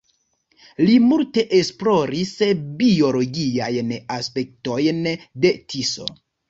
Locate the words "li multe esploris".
0.87-2.33